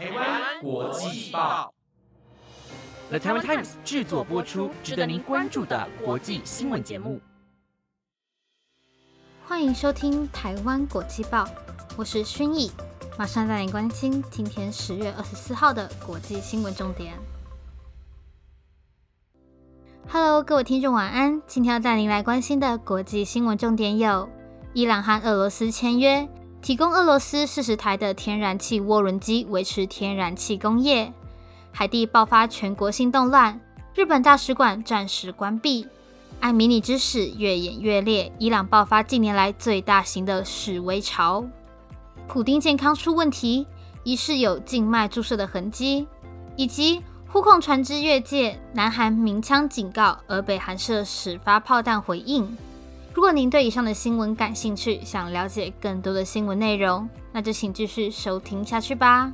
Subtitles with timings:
[0.00, 1.74] 台湾国际报
[3.10, 7.20] ，The Taiwan Times 制作播出，值得您关注的国际新闻节目。
[9.44, 11.44] 欢迎收听《台湾国际报》，
[11.98, 12.72] 我是薰逸，
[13.18, 17.12] 马上带您关心今天十月二十四号的国际新闻重点。
[20.08, 21.42] Hello，各位听众，晚安。
[21.46, 24.30] 今天要带您来关心的国际新闻重点有：
[24.72, 26.26] 伊朗和俄罗斯签约，
[26.62, 31.12] 提供俄罗斯四十台的天然气涡轮机，维持天然气工业；
[31.72, 33.60] 海地爆发全国性动乱，
[33.94, 35.86] 日本大使馆暂时关闭；
[36.40, 41.44] 艾米尼之死越演越烈，伊朗爆发近年来最大型的示威潮；
[42.28, 43.66] 普丁健康出问题，
[44.04, 46.06] 疑似有静脉注射的痕迹，
[46.56, 47.02] 以及。
[47.32, 52.58] 呼控船只越界，南韩鸣枪警告，而北韩社始发炮弹回应。
[53.12, 59.32] 如果您对以上的新闻感兴趣，想了解更多的新闻内容，那就请继续收听下去吧。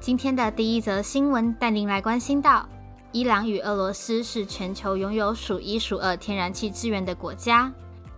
[0.00, 2.68] 今天的第一则新闻带您来关心到：
[3.12, 7.72] 伊朗与俄罗斯是全球拥有数一数二天然气资源的国家。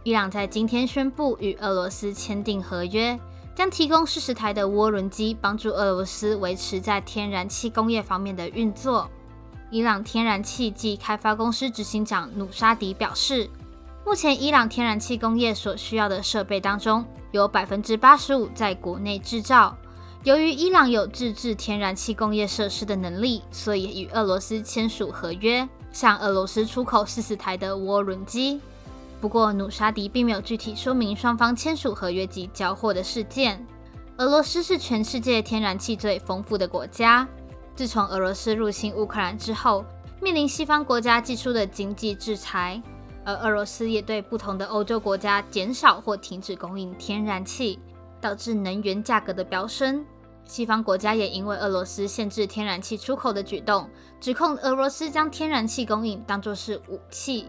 [0.05, 3.19] 伊朗在今天宣布与俄罗斯签订合约。
[3.55, 9.11] 将提供四十台的涡轮机，帮助俄罗斯维持在天然气工业方面的运作。
[9.71, 13.51] 伊朗天然气及开发公司执行长努沙迪表示，
[14.05, 19.77] 目前伊朗天然气工业所需要的设备当中，有百分之八十五在国内制造。
[20.23, 28.61] 由于伊朗有自制天然气工业设施的能力，所以与俄罗斯签署合约，向俄罗斯出口四十台的涡轮机。
[29.21, 33.65] 不过，努沙迪并没有具体说明双方签署合约及交货的事件。
[34.19, 37.27] 俄罗斯是全世界天然气最丰富的国家。
[37.77, 39.85] 自从俄罗斯入侵乌克兰之后，
[40.23, 42.83] 面临西方国家寄出的经济制裁，
[43.23, 47.79] 而俄罗斯也对不同的欧洲国家减少或停止供应天然气，
[48.19, 50.03] 导致能源价格的飙升。
[50.47, 53.87] 西方国家也因为俄罗斯限制天然气出口的举动，
[54.19, 57.47] 指控俄罗斯将天然气供应当作是武器。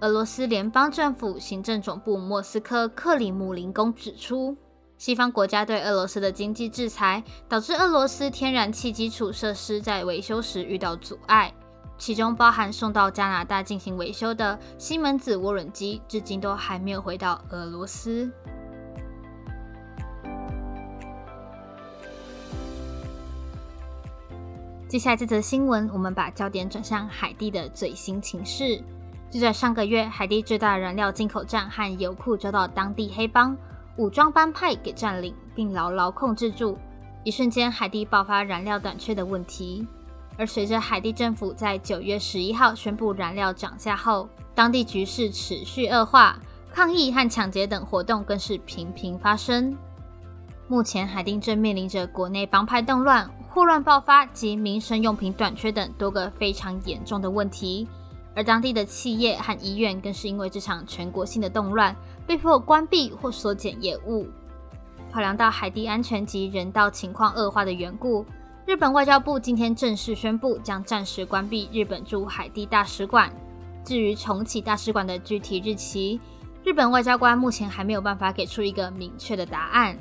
[0.00, 4.56] 俄罗斯联邦政府行政总部莫斯科克里姆林宫指出，
[5.02, 11.52] 西方国家对俄罗斯的经济制裁，导致俄罗斯天然气基础设施在维修时遇到阻碍，
[11.98, 18.30] 其中包含送到加拿大进行维修的西门子涡轮机，至今都还没有回到俄罗斯。
[24.86, 28.80] 接下来这则新闻，我们把焦点转向海地的最新情势。
[29.28, 33.56] 就在上个月，海地最大燃料进口站和油库遭到当地黑帮
[33.96, 36.78] 武装帮派给占领，并牢牢控制住。
[37.24, 39.86] 一瞬间，海地爆发燃料短缺的问题。
[40.38, 46.38] 而随着海地政府在九月十一号宣布燃料涨价后，当地局势持续恶化，
[46.72, 49.76] 抗议和抢劫等活动更是频频发生。
[50.68, 57.86] 目前，海地正面临着国内帮派动乱、霍乱爆发及民生用品短缺等多个非常严重的问题。
[58.34, 61.94] 而当地的企业和医院更是因为这场全国性的动乱，
[62.26, 64.26] 被迫关闭或缩减业务。
[65.12, 68.24] 考量到海地安全及人道情况恶化的缘故，
[68.64, 73.30] 日本外交部今天正式宣布将暂时关闭日本驻海地大使馆。
[73.84, 76.18] 至于重启大使馆的具体日期，
[76.64, 79.98] 日本外交官目前还没有办法给出一个明确的答案。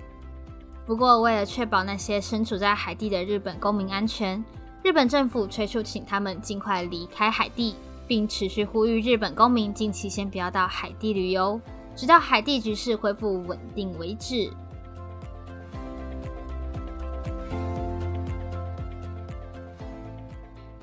[0.86, 4.42] 不过，为了确保那些身处在海地的日本公民安全，
[4.84, 7.76] 日本政府催促请他们尽快离开海地。
[8.12, 11.62] 并持续呼吁日本公民近期先不要到海地旅游，
[11.96, 14.52] 直到海地局势恢复稳定为止。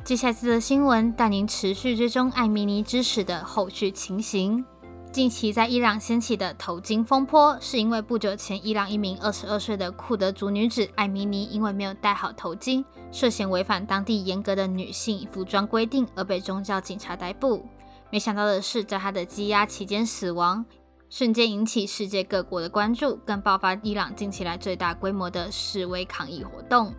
[0.02, 4.64] 接下来的新闻带您持续追踪艾米尼之死的后续情形。
[5.12, 12.82] 近期在伊朗掀起的头巾风波，是因为不久前伊朗一名二十二岁的库德族女子艾米尼因为没有戴好头巾。
[13.10, 17.66] 涉嫌违反当地严格的女性服装规定而被宗教警察逮捕。
[18.10, 20.64] 没想到的是，在他的羁押期间死亡，
[21.10, 26.94] 瞬间引起世界各国的关注，更爆发伊朗近期来最大规模的示威抗议活动。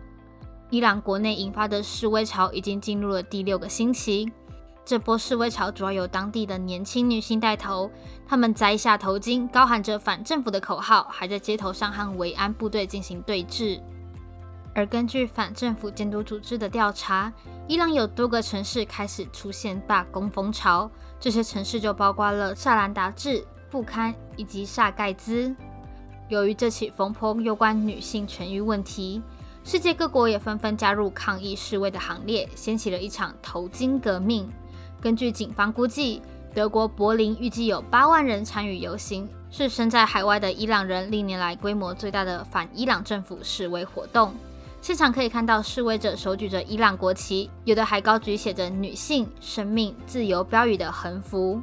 [0.70, 4.30] 伊朗国内引发的示威潮已经进入了第六个星期。
[4.84, 7.90] 这波示威潮主要由当地的年轻女性带头，
[8.26, 13.80] 她们摘下头巾，高喊着反政府的口号，还在街头上和维安部队进行对峙。
[14.72, 17.32] 而根据反政府监督组织的调查，
[17.66, 25.54] 伊朗有多个城市开始出现罢工风潮，这些城市就包括了萨兰达治、布堪以及萨盖兹。
[26.28, 29.20] 由于这起风波有关女性权益问题，
[29.64, 34.48] 世界各国也纷纷加入抗议示威的行列，掀起了一场头巾革命。
[35.00, 36.22] 根据警方估计，
[36.54, 44.32] 德国柏林预计有八万人参与游行，是身在海外的伊朗人历年来规模最大的反伊朗政府示威活动。
[44.80, 51.60] 现场可以看到示威者手举着伊朗国旗，有的还高举写着“女性、生命、自由”标语的横幅。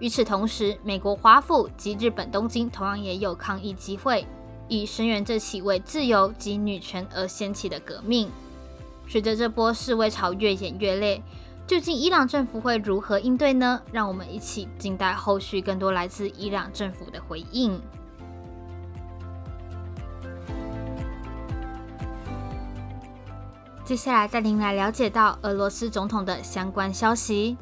[0.00, 4.26] 与此同时，美国华府及日本东京同样也有抗议集会，
[4.68, 8.28] 以声援这起为自由及女权而掀起的革命。
[9.06, 11.22] 随着这波示威潮越演越烈，
[11.68, 13.80] 究竟伊朗政府会如何应对呢？
[13.92, 17.80] 让我们一起静待后续更多来自伊朗政府的回应。
[23.86, 27.56] 接下来带您来了解到俄罗斯总统的相关消息。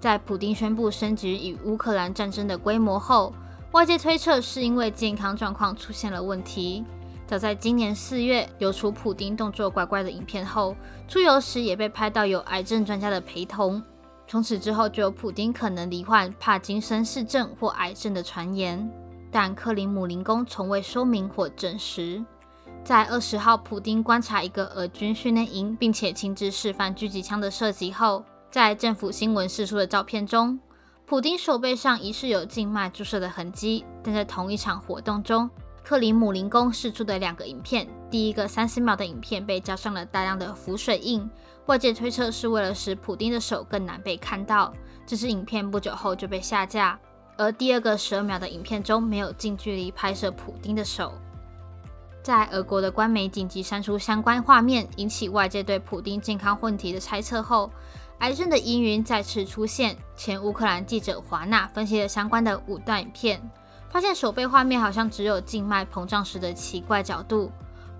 [0.00, 3.32] 在普丁宣布升级与乌克兰战争的规模后，
[3.70, 6.84] 外界推测是因为健康状况出现了问题。
[7.28, 10.74] 早在今年四月，流出普丁动作怪怪的影片后，
[11.06, 13.80] 出游时也被拍到有癌症专家的陪同。
[14.26, 18.90] 从此之后，就有普丁可能罹患帕金森氏症或癌症的传言，
[19.30, 22.20] 但克林姆林宫从未说明或证实。
[22.88, 30.58] 在二十号，普丁观察一个俄军训练营，并且亲自示范狙击枪的射击后，在政府新闻释出的照片中，
[31.04, 33.84] 普丁手背上疑似有静脉注射的痕迹。
[34.02, 35.50] 但在同一场活动中，
[35.84, 41.28] 克里姆林宫释出的两个影片，第一个三十秒的影片被加上了大量的浮水印，
[41.66, 44.72] 外界推测是为了使普丁的手更难被看到。
[45.06, 46.98] 这支影片不久后就被下架，
[47.36, 51.12] 而第二个十二秒的影片中没有近距离拍摄普丁的手。
[52.22, 57.70] 在俄国的官媒紧急删除相关画面，引起外界对普丁健康问题的猜测后，
[58.18, 59.96] 癌症的阴云再次出现。
[60.14, 63.40] 前乌克兰记者华纳分析了相关的五段影片，
[63.88, 67.50] 发现手背画面好像只有静脉膨胀时的奇怪角度。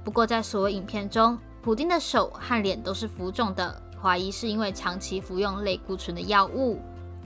[0.05, 6.81] 不过，在所有影片中，普丁的手和脸都是浮肿的，怀疑是因为长期服用类固醇的药物。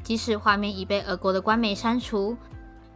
[0.05, 2.37] 即使画面已被俄国的官媒删除。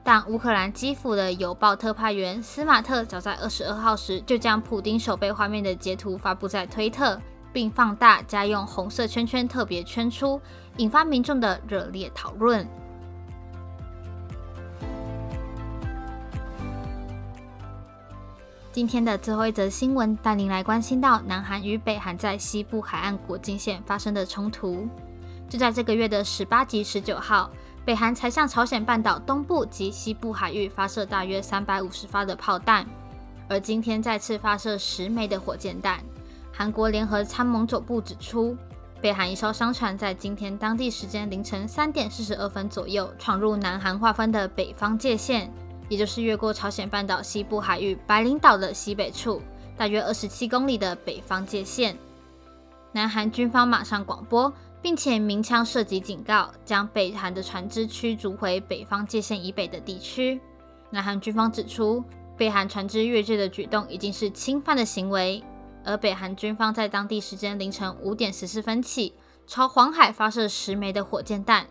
[0.06, 7.20] 但乌克兰基辅的邮报特派员斯马特早在二十二号时就将普丁手背画面的截图发布在推特，
[7.52, 10.40] 并放大加用红色圈圈特别圈出，
[10.76, 12.64] 引发民众的热烈讨论。
[18.70, 24.86] 今天的最后一则新闻带您来关心到南韩与北韩在西部海岸国境线发生的冲突，
[25.48, 27.50] 就在这个月的十八及十九号。
[27.86, 32.84] 北韩才向朝鲜半岛东部及西部海域发射大约三百五十发的炮弹，
[33.48, 36.00] 而今天再次发射十枚的火箭弹。
[36.52, 38.56] 韩国联合参谋总部指出，
[39.00, 45.48] 北韩一艘商船在今天当地时间凌晨三点四十二分左右闯入南韩划分的北方界线，
[45.88, 49.40] 也就是越过朝鲜半岛西部海域白领岛的西北处，
[49.76, 51.96] 大约二十七公里的北方界线。
[52.90, 54.52] 南韩军方马上广播。
[54.82, 60.40] 并且鸣枪射击警告，将北韩的船只驱逐回北方界线以北的地区。
[60.90, 62.05] 南韩军方指出，
[62.37, 65.43] 北韩船只越界的举动已经是侵犯的行为。
[65.84, 69.14] 而北韩军方在当地时间凌晨五点十四分起，
[69.46, 71.67] 朝黄海发射十枚的火箭弹。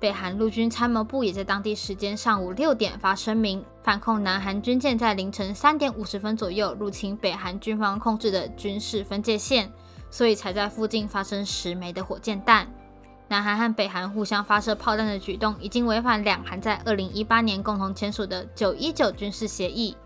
[0.00, 9.72] 北韩陆军参谋部也在当地时间上午六点发声明，反控南韩军舰在凌晨三点五十分左右入侵北韩军方控制的军事分界线。
[10.14, 12.68] 所以才在附近发生十枚的火箭弹。
[13.26, 19.96] 南韩和北韩互相发射炮弹的举动，已经违反两韩在二零一八年共同签署的九一九军事协议。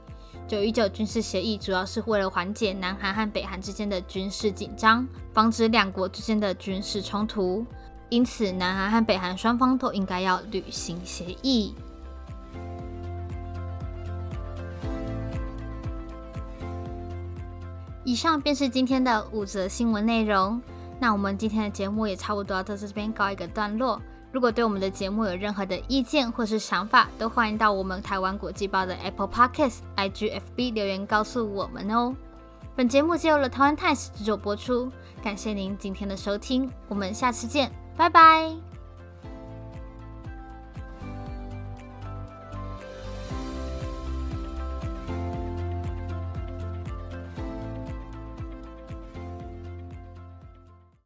[0.46, 7.66] 九一九军事协议主要是为了缓解南韩和北韩之间的军事紧张，防止两国之间的军事冲突。
[8.08, 11.74] 因此，南韩和北韩双方都应该要履行协议。
[18.08, 20.58] 以上便是今天的五则新闻内容。
[20.98, 24.00] 那我们今天的节目也差不多要在这边告一个段落。
[24.32, 32.16] 如果对我们的节目有任何的意见或是想法，都欢迎到我们台湾国际报的 Apple Podcast、IGFB 留言告诉我们哦。
[32.74, 34.90] 本节目由了台湾 Times 制作播出，
[35.22, 38.77] 感谢您今天的收听，我们下次见，拜拜。